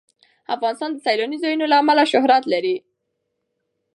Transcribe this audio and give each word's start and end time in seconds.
افغانستان 0.55 0.89
د 0.91 0.97
سیلانی 1.05 1.37
ځایونه 1.43 1.65
له 1.71 1.75
امله 1.81 2.03
شهرت 2.13 2.43
لري. 2.53 2.75